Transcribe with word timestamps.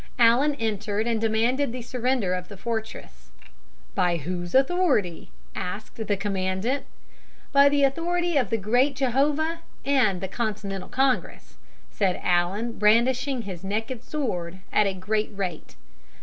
Allen 0.17 0.55
entered 0.55 1.05
and 1.05 1.21
demanded 1.21 1.71
the 1.71 1.83
surrender 1.83 2.33
of 2.33 2.47
the 2.47 2.57
fortress. 2.57 3.29
"By 3.93 4.17
whose 4.17 4.55
authority?" 4.55 5.29
asked 5.53 5.95
the 6.07 6.17
commandant. 6.17 6.87
"By 7.51 7.69
the 7.69 7.83
authority 7.83 8.35
of 8.35 8.49
the 8.49 8.57
Great 8.57 8.95
Jehovah 8.95 9.59
and 9.85 10.19
the 10.19 10.27
Continental 10.27 10.89
Congress," 10.89 11.57
said 11.91 12.19
Allen, 12.23 12.79
brandishing 12.79 13.43
his 13.43 13.63
naked 13.63 14.03
sword 14.03 14.61
at 14.73 14.87
a 14.87 14.95
great 14.95 15.29
rate. 15.35 15.75